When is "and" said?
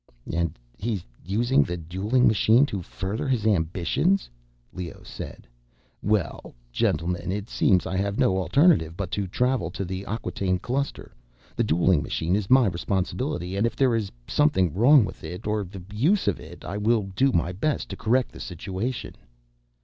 0.33-0.57, 13.55-13.67